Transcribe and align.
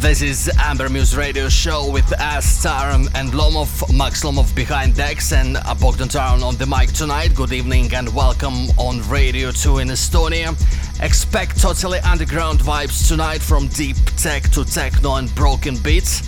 This 0.00 0.22
is 0.22 0.48
Amber 0.60 0.88
Muse 0.88 1.16
Radio 1.16 1.48
Show 1.48 1.90
with 1.90 2.12
us, 2.20 2.64
Taran 2.64 3.08
and 3.16 3.30
Lomov, 3.30 3.92
Max 3.92 4.22
Lomov 4.22 4.54
behind 4.54 4.94
decks, 4.94 5.32
and 5.32 5.56
uh, 5.56 5.74
Bogdan 5.74 6.08
Taran 6.08 6.44
on 6.44 6.54
the 6.56 6.66
mic 6.66 6.92
tonight. 6.92 7.34
Good 7.34 7.52
evening 7.52 7.92
and 7.92 8.14
welcome 8.14 8.68
on 8.78 9.06
Radio 9.10 9.50
2 9.50 9.78
in 9.78 9.88
Estonia. 9.88 10.54
Expect 11.02 11.60
totally 11.60 11.98
underground 12.00 12.60
vibes 12.60 13.08
tonight 13.08 13.42
from 13.42 13.66
deep 13.68 13.96
tech 14.16 14.44
to 14.50 14.64
techno 14.64 15.16
and 15.16 15.34
broken 15.34 15.76
beats. 15.78 16.22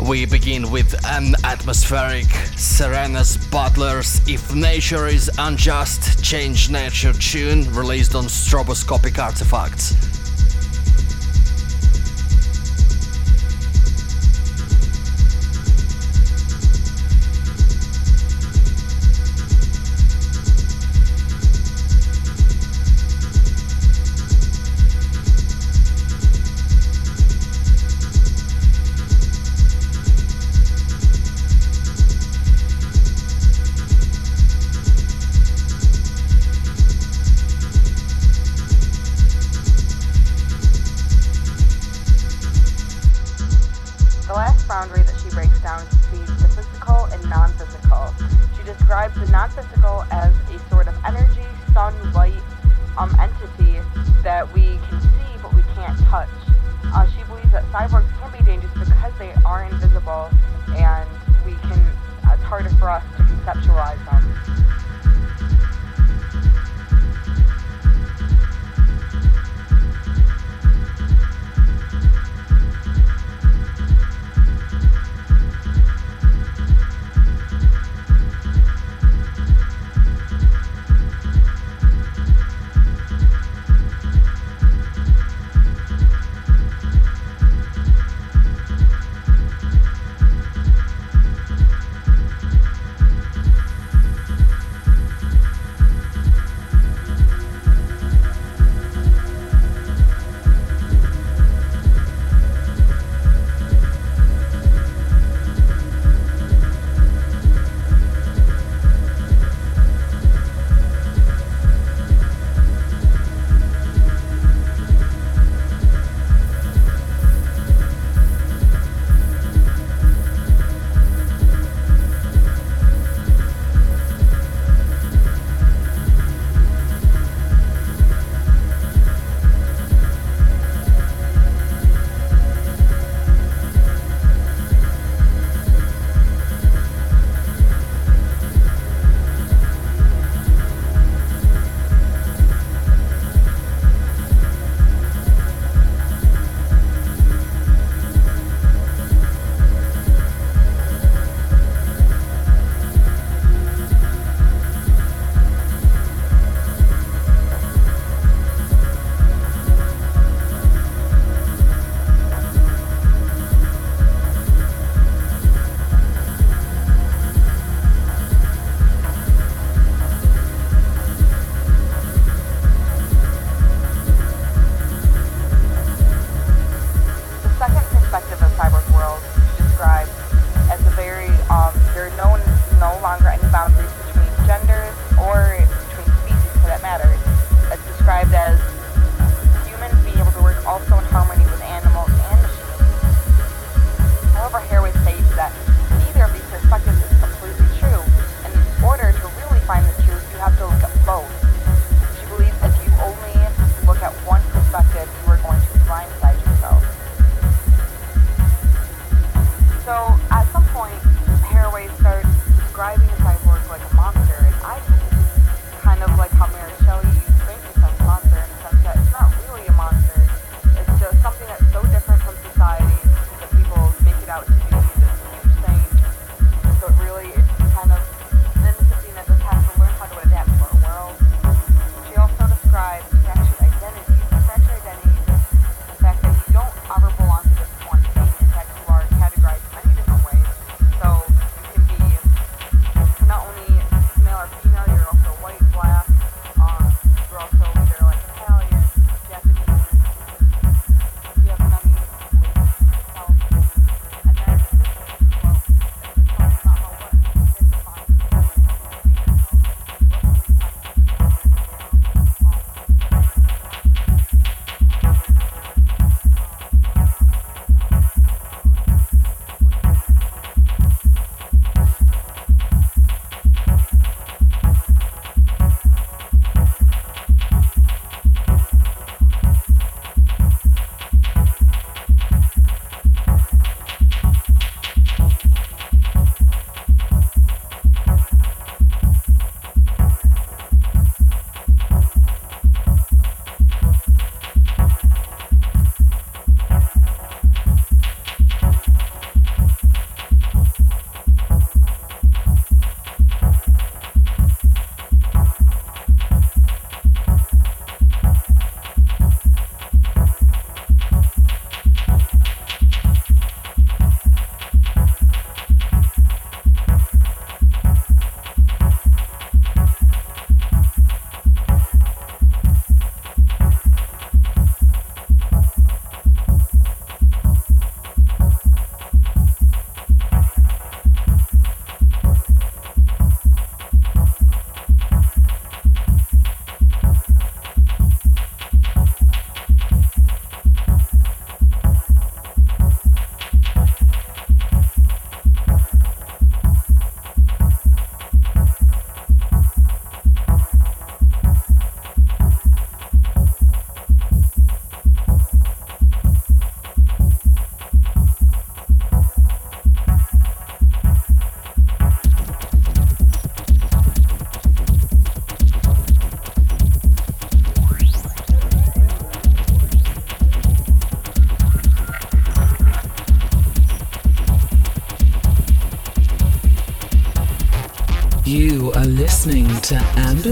We 0.00 0.24
begin 0.24 0.70
with 0.70 0.94
an 1.06 1.34
atmospheric 1.44 2.26
Serena's 2.56 3.36
Butlers 3.48 4.26
If 4.26 4.54
Nature 4.54 5.06
is 5.06 5.30
Unjust 5.38 6.24
Change 6.24 6.70
Nature 6.70 7.12
tune 7.12 7.70
released 7.74 8.14
on 8.14 8.24
Stroboscopic 8.24 9.22
Artifacts. 9.22 10.15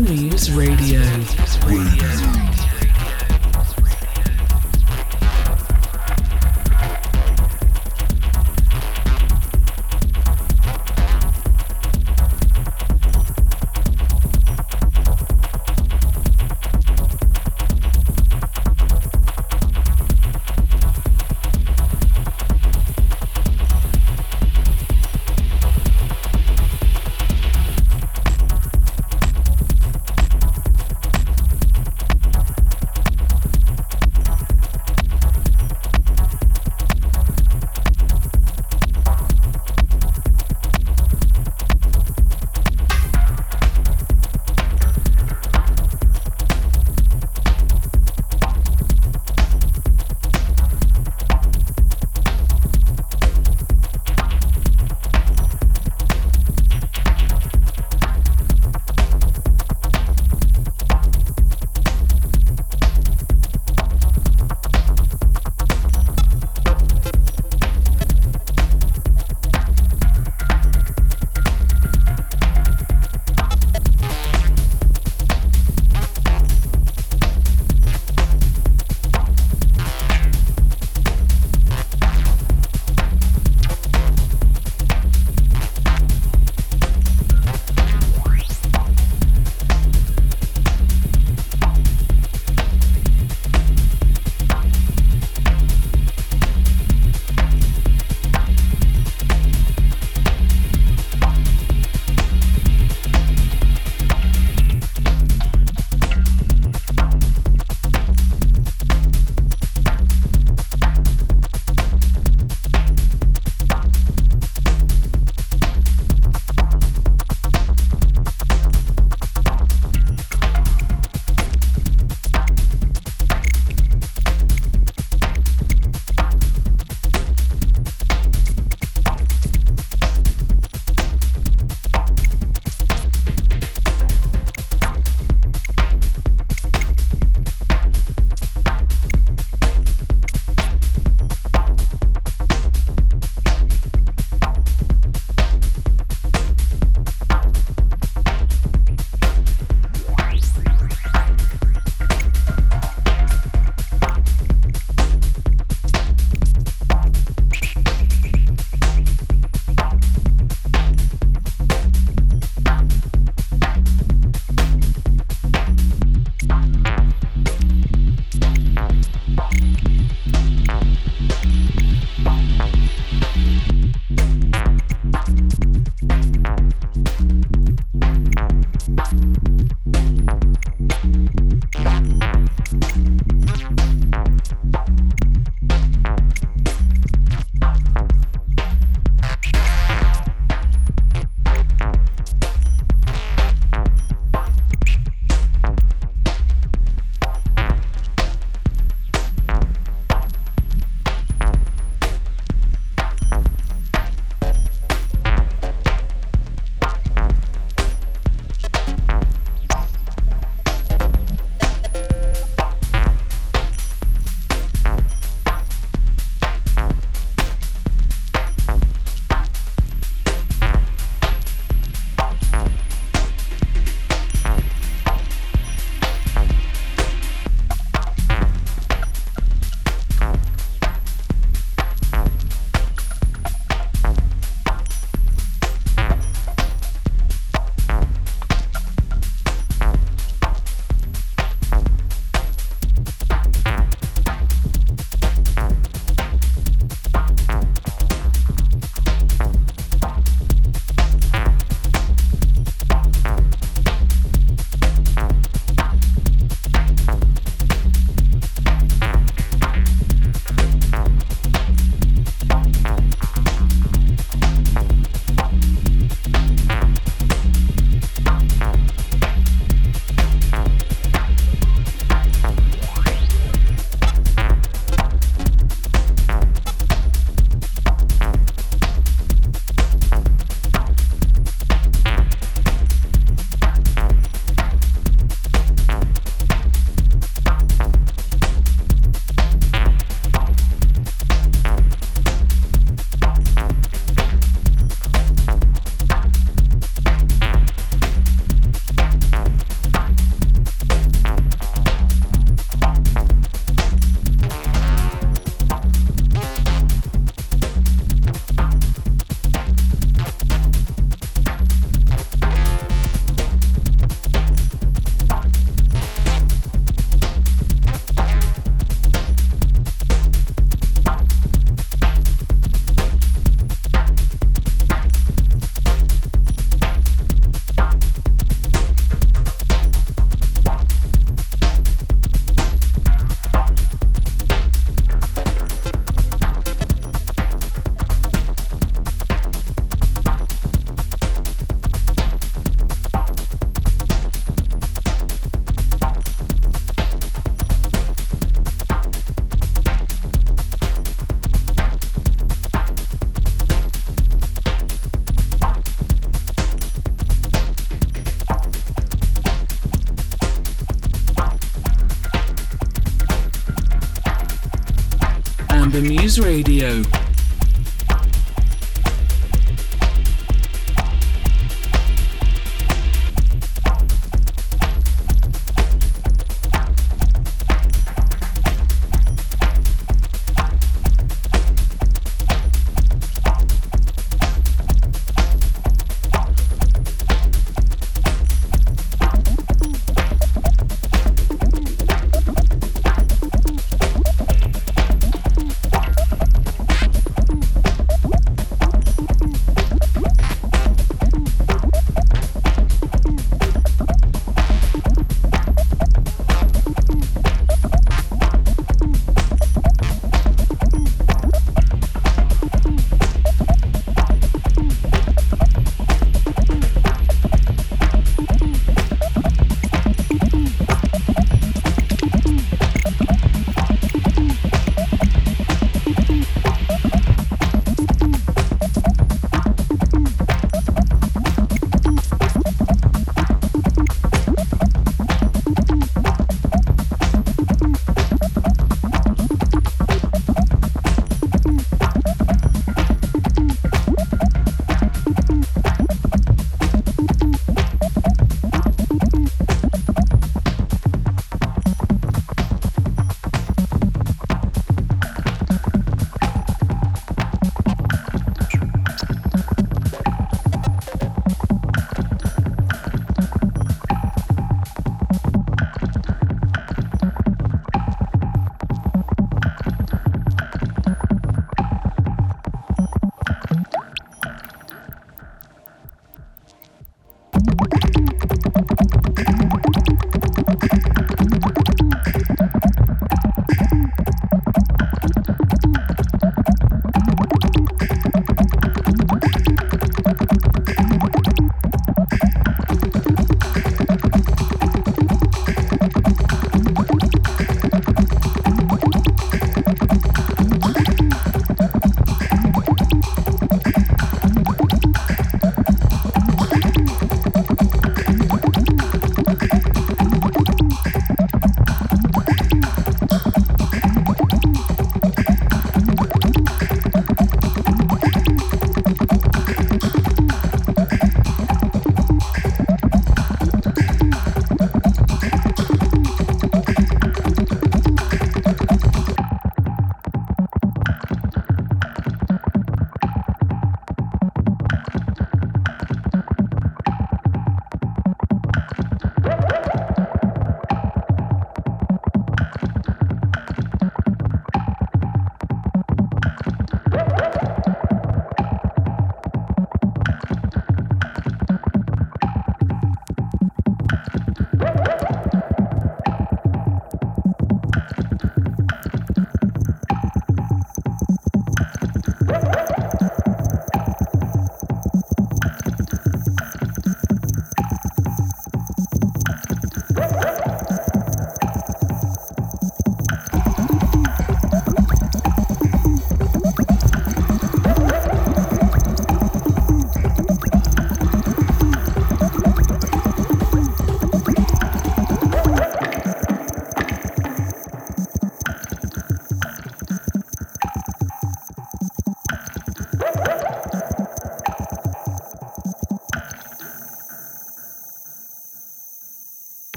Muse 0.00 0.50
Radio. 0.52 1.00
Radio. 1.02 1.41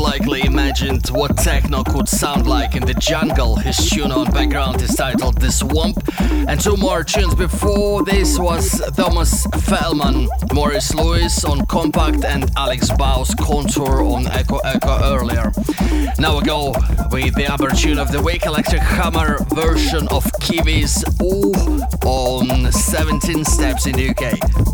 Likely 0.00 0.40
imagined 0.46 1.06
what 1.08 1.36
techno 1.36 1.84
could 1.84 2.08
sound 2.08 2.46
like 2.46 2.74
in 2.74 2.86
the 2.86 2.94
jungle. 2.94 3.56
His 3.56 3.76
tune 3.90 4.10
on 4.10 4.30
background 4.32 4.80
is 4.80 4.94
titled 4.96 5.38
The 5.38 5.52
Swamp. 5.52 6.02
And 6.20 6.58
two 6.58 6.76
more 6.78 7.04
tunes 7.04 7.34
before 7.34 8.02
this 8.02 8.38
was 8.38 8.80
Thomas 8.96 9.46
Fehlmann, 9.68 10.26
Morris 10.54 10.94
Lewis 10.94 11.44
on 11.44 11.60
Kompakt, 11.66 12.24
and 12.24 12.50
Alex 12.56 12.90
Bau's 12.96 13.34
Contour 13.34 14.02
on 14.02 14.26
Echo 14.28 14.56
Echo 14.58 14.98
earlier. 15.02 15.52
Now 16.18 16.38
we 16.38 16.44
go 16.44 16.72
with 17.12 17.34
the 17.34 17.46
other 17.52 17.68
tune 17.70 17.98
of 17.98 18.10
the 18.10 18.22
week, 18.22 18.46
Electric 18.46 18.80
Hammer 18.80 19.44
version 19.54 20.08
of 20.08 20.24
Kiwi's 20.40 21.04
Ooh 21.22 21.52
on 22.06 22.72
17 22.72 23.44
Steps 23.44 23.86
in 23.86 23.92
the 23.92 24.08
UK. 24.08 24.69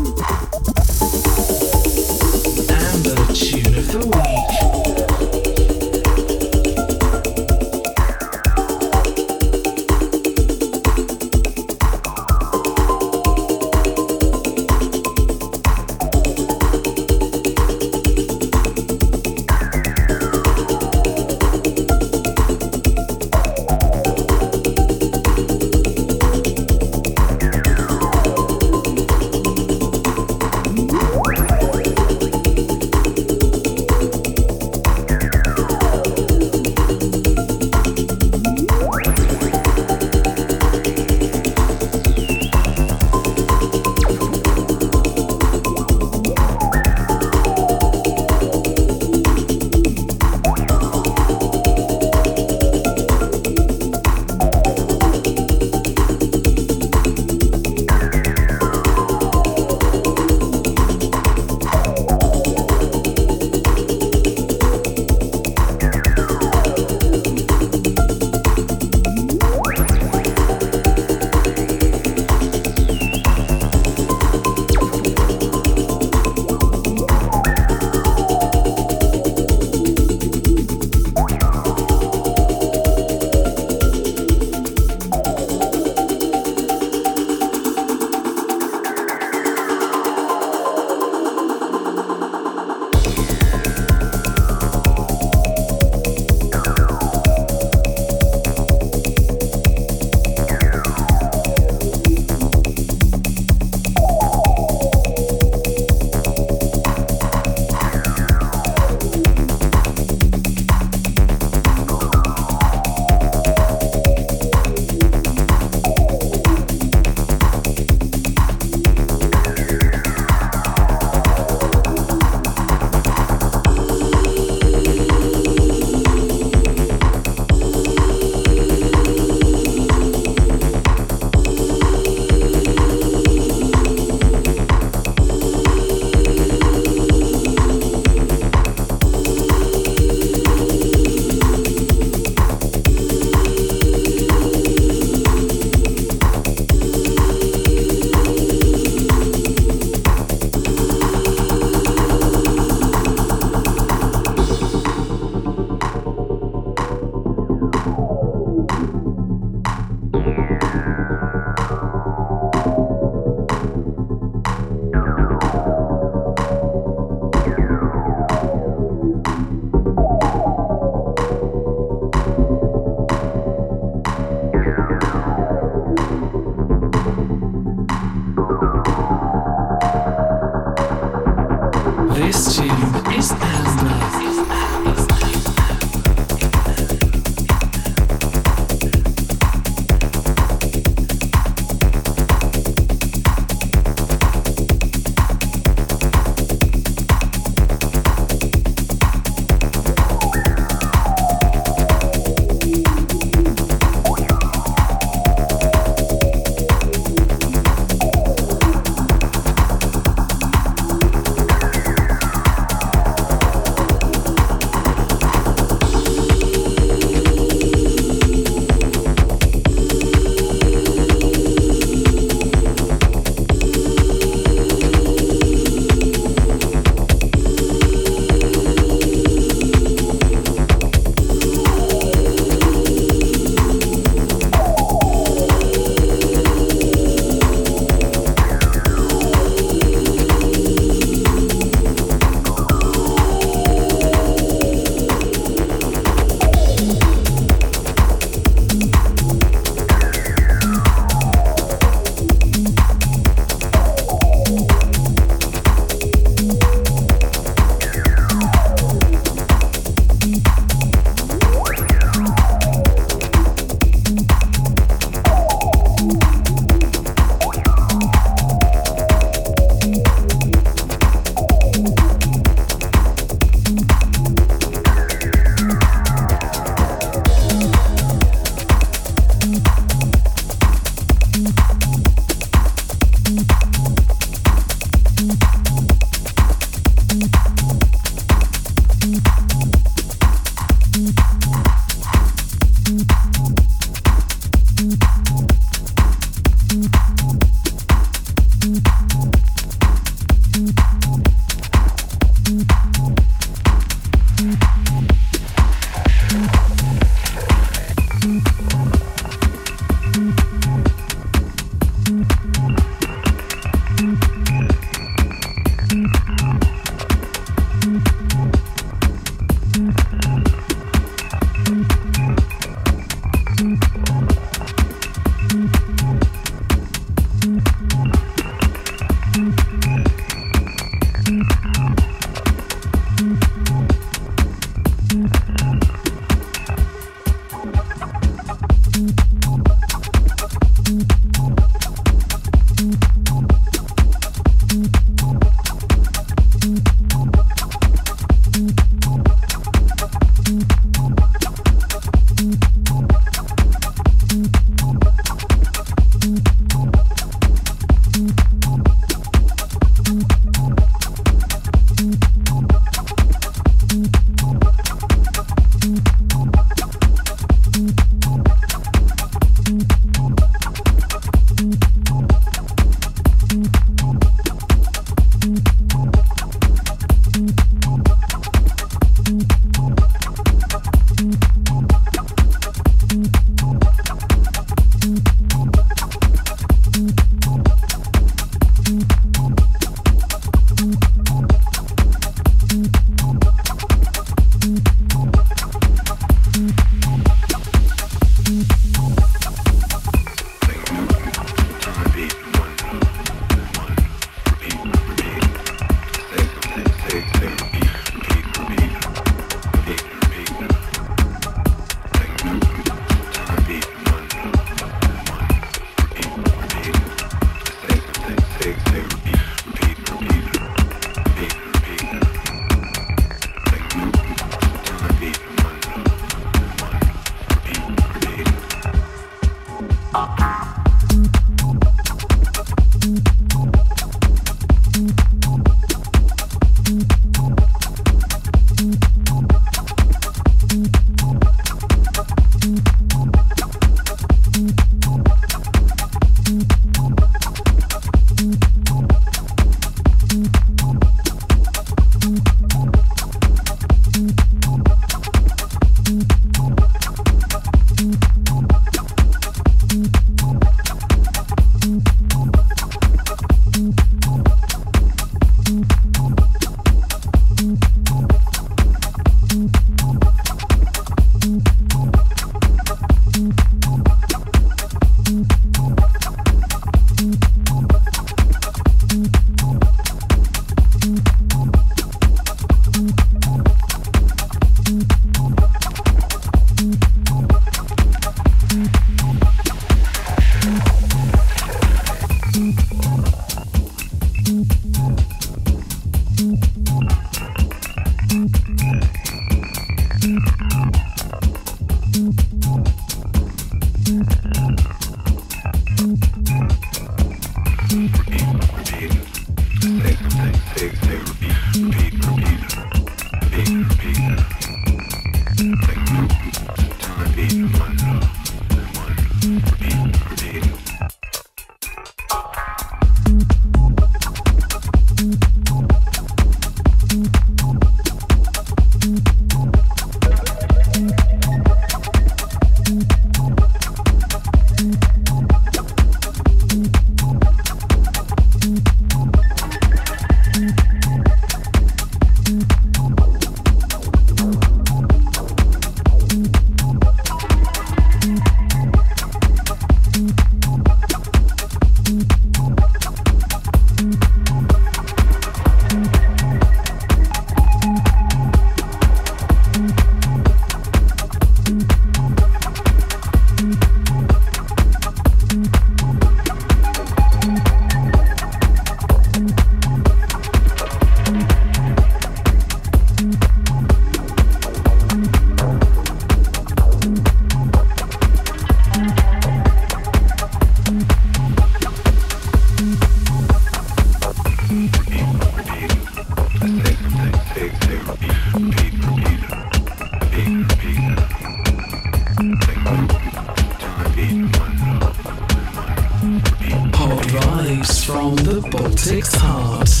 Hot 596.93 597.23
vibes 597.27 598.05
from 598.05 598.35
the 598.35 598.61
Baltic's 598.71 599.33
heart. 599.35 600.00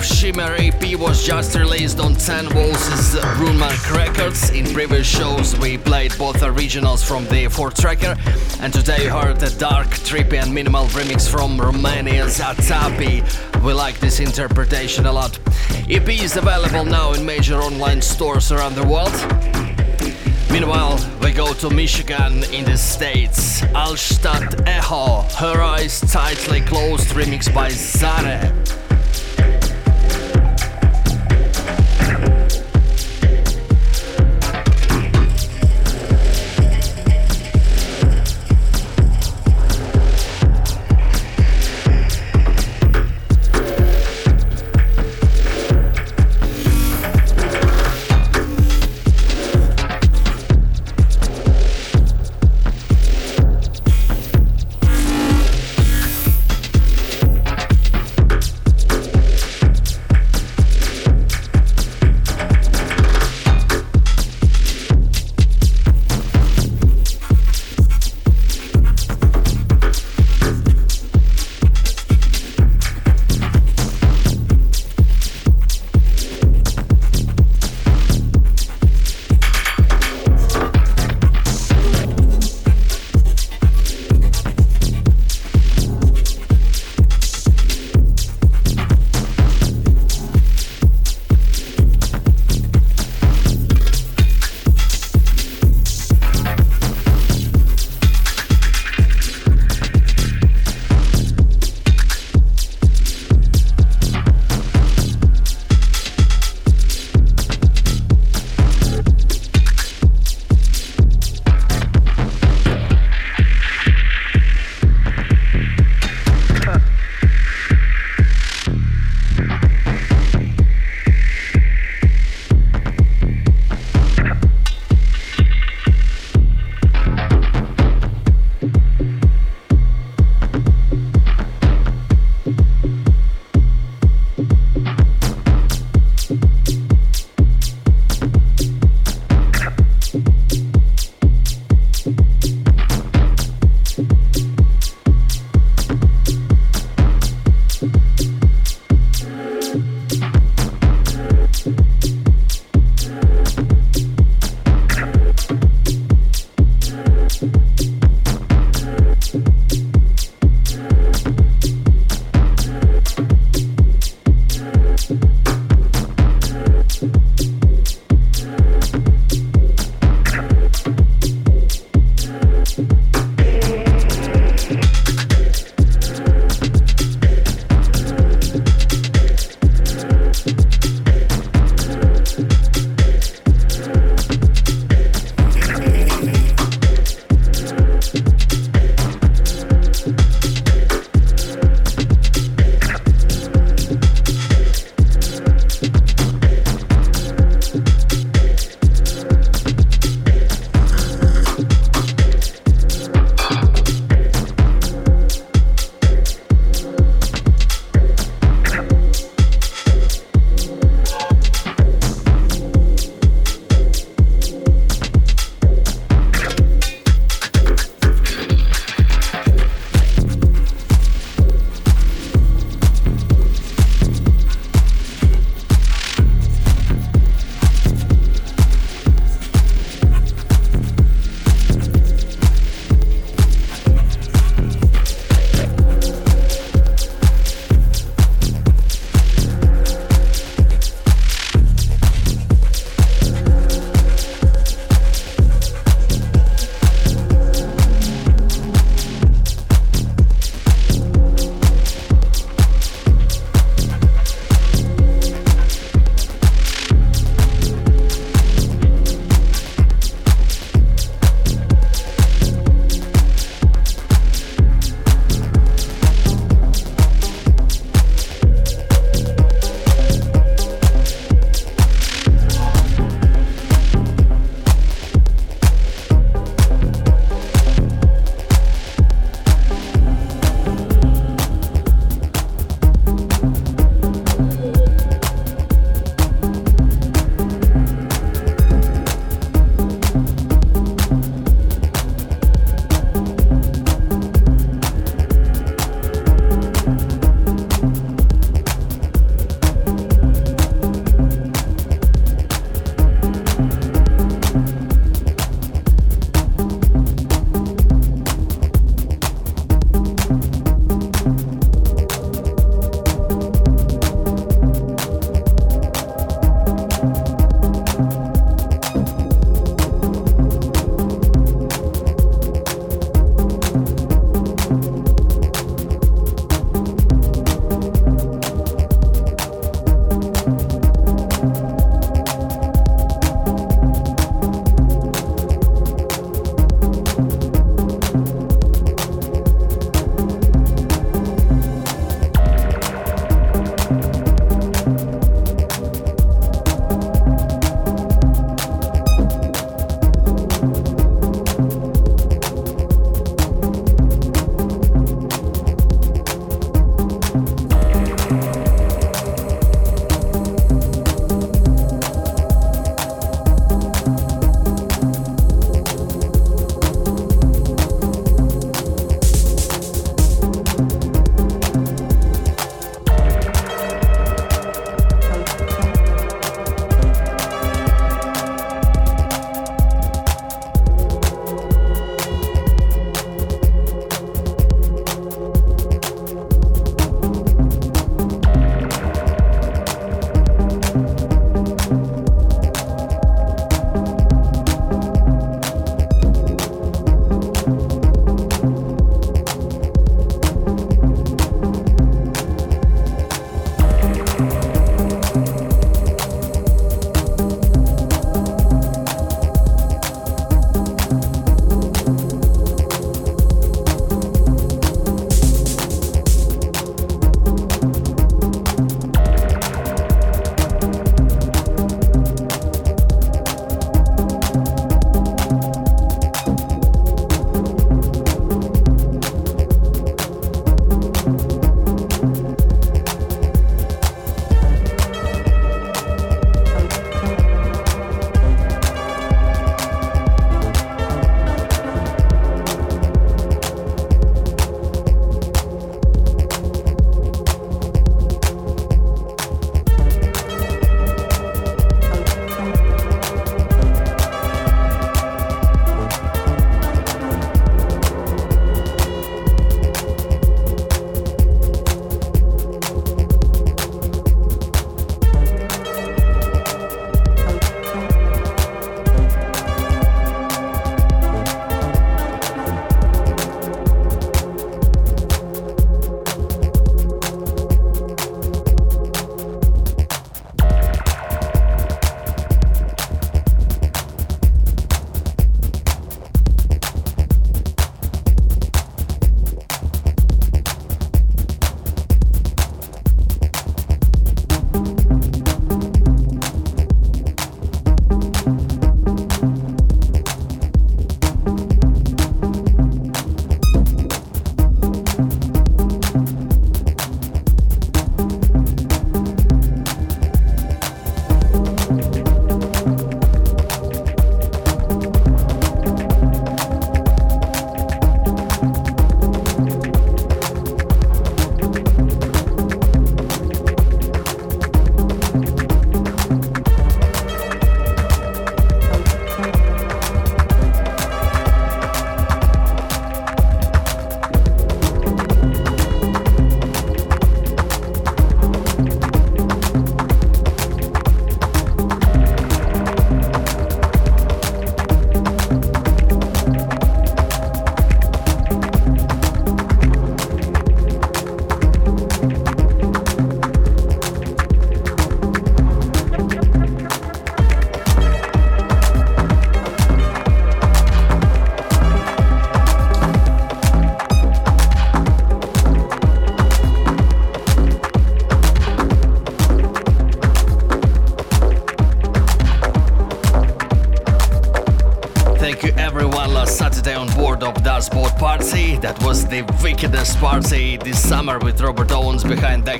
Lomov 0.00 0.20
Shimmer 0.20 0.54
EP 0.58 0.98
was 0.98 1.26
just 1.26 1.54
released 1.54 2.00
on 2.00 2.14
10 2.14 2.54
Walls' 2.54 3.14
Runemark 3.36 3.94
Records. 3.94 4.50
In 4.50 4.64
previous 4.72 5.06
shows, 5.06 5.58
we 5.58 5.76
played 5.76 6.16
both 6.16 6.42
originals 6.42 7.02
from 7.04 7.26
the 7.26 7.48
4 7.48 7.70
tracker, 7.70 8.16
and 8.60 8.72
today 8.72 9.04
you 9.04 9.10
heard 9.10 9.42
a 9.42 9.50
dark, 9.58 9.88
trippy, 9.88 10.42
and 10.42 10.54
minimal 10.54 10.86
remix 10.86 11.28
from 11.28 11.58
Romania's 11.58 12.38
Atapi. 12.38 13.22
We 13.62 13.72
like 13.74 13.98
this 14.00 14.20
interpretation 14.20 15.06
a 15.06 15.12
lot. 15.12 15.38
EP 15.90 16.08
is 16.08 16.36
available 16.36 16.84
now 16.84 17.12
in 17.12 17.26
major 17.26 17.56
online 17.60 18.00
stores 18.00 18.52
around 18.52 18.76
the 18.76 18.86
world. 18.86 19.12
Meanwhile, 20.50 20.98
we 21.20 21.32
go 21.32 21.52
to 21.54 21.68
Michigan 21.68 22.42
in 22.44 22.64
the 22.64 22.76
States. 22.76 23.60
Altstadt 23.74 24.66
Echo, 24.66 25.22
Her 25.36 25.60
Eyes 25.60 26.00
Tightly 26.00 26.62
Closed 26.62 27.08
remix 27.08 27.52
by 27.52 27.68
Zare. 27.68 28.50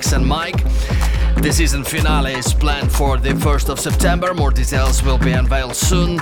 And 0.00 0.26
Mike. 0.26 0.64
The 1.42 1.52
season 1.52 1.84
finale 1.84 2.32
is 2.32 2.54
planned 2.54 2.90
for 2.90 3.18
the 3.18 3.30
1st 3.30 3.68
of 3.68 3.78
September. 3.78 4.32
More 4.32 4.50
details 4.50 5.02
will 5.02 5.18
be 5.18 5.32
unveiled 5.32 5.76
soon. 5.76 6.18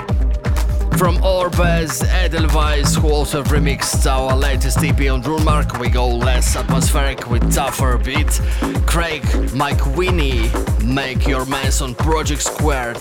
From 0.97 1.17
Orbez, 1.23 2.03
Edelweiss, 2.03 2.95
who 2.95 3.09
also 3.09 3.41
remixed 3.43 4.05
our 4.05 4.35
latest 4.35 4.79
EP 4.79 5.09
on 5.09 5.23
Runemark, 5.23 5.79
we 5.79 5.89
go 5.89 6.07
less 6.07 6.55
atmospheric 6.55 7.29
with 7.29 7.53
tougher 7.53 7.97
beat. 7.97 8.41
Craig, 8.85 9.23
Mike 9.55 9.83
Winnie, 9.95 10.51
make 10.83 11.25
your 11.25 11.45
mess 11.45 11.81
on 11.81 11.95
Project 11.95 12.43
Squared. 12.43 12.97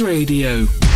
Radio. 0.00 0.87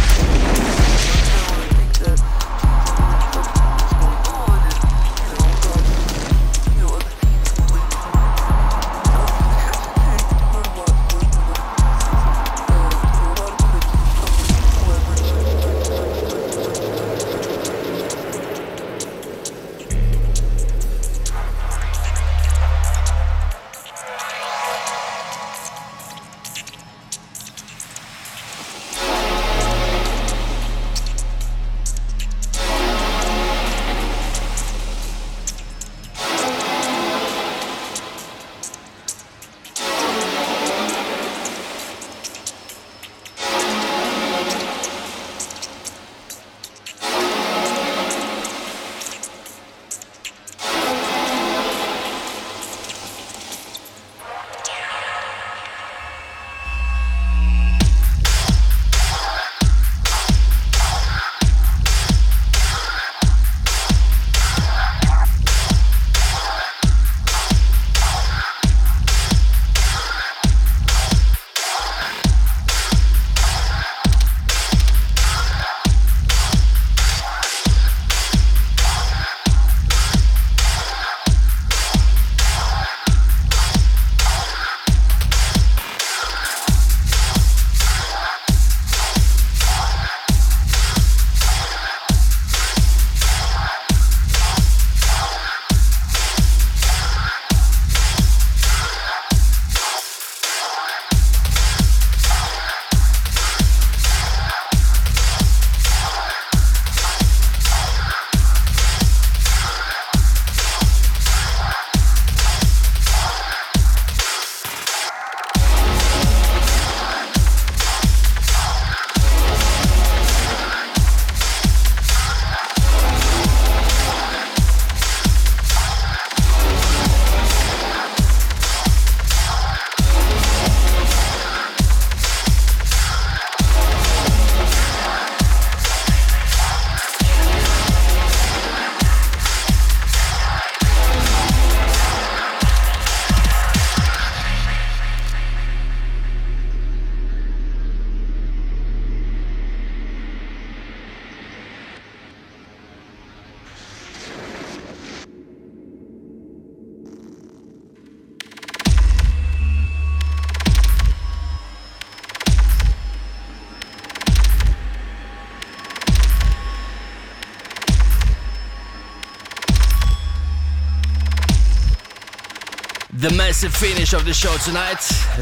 The 173.61 173.69
finish 173.69 174.13
of 174.13 174.25
the 174.25 174.35
show 174.35 174.57
tonight. 174.65 174.99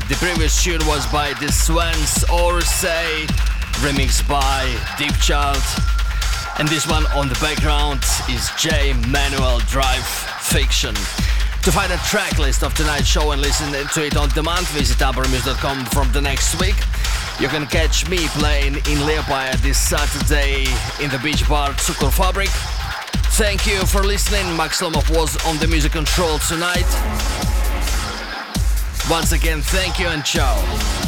The 0.08 0.16
previous 0.18 0.62
tune 0.62 0.84
was 0.86 1.06
by 1.06 1.32
the 1.40 1.50
Swans 1.50 2.22
Orsay, 2.24 3.24
remixed 3.80 4.28
by 4.28 4.66
Deepchild. 4.98 5.62
And 6.58 6.68
this 6.68 6.86
one 6.86 7.06
on 7.16 7.28
the 7.28 7.38
background 7.40 8.04
is 8.28 8.50
J. 8.58 8.92
Manuel 9.08 9.60
Drive 9.60 10.04
Fiction. 10.42 10.94
To 11.62 11.72
find 11.72 11.90
a 11.92 11.96
track 11.98 12.36
list 12.38 12.62
of 12.62 12.74
tonight's 12.74 13.06
show 13.06 13.30
and 13.30 13.40
listen 13.40 13.72
to 13.72 14.04
it 14.04 14.16
on 14.18 14.28
demand, 14.30 14.66
visit 14.68 14.98
ambermuse.com 14.98 15.86
from 15.86 16.12
the 16.12 16.20
next 16.20 16.60
week. 16.60 16.76
You 17.40 17.48
can 17.48 17.66
catch 17.66 18.06
me 18.10 18.18
playing 18.36 18.74
in 18.74 18.98
Liepāja 19.08 19.56
this 19.62 19.78
Saturday 19.78 20.64
in 21.02 21.10
the 21.10 21.20
beach 21.22 21.48
bar 21.48 21.70
Cukor 21.70 22.10
Fabrik. 22.10 22.52
Thank 23.38 23.66
you 23.66 23.80
for 23.86 24.02
listening. 24.02 24.44
Max 24.58 24.82
Lomov 24.82 25.08
was 25.16 25.42
on 25.46 25.56
the 25.56 25.68
music 25.68 25.92
control 25.92 26.38
tonight. 26.40 27.59
Once 29.10 29.32
again, 29.32 29.60
thank 29.60 29.98
you 29.98 30.06
and 30.06 30.24
ciao. 30.24 30.99